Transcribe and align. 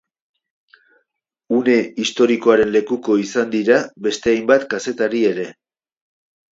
Une 1.59 1.75
historikoaren 2.05 2.73
lekuko 2.79 3.19
izan 3.27 3.55
dira 3.55 3.81
beste 4.09 4.35
hainbat 4.37 4.69
kazetari 4.75 5.27
ere. 5.37 5.49